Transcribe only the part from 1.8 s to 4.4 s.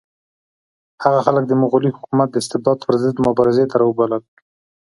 حکومت د استبداد پر ضد مبارزې ته راوبلل.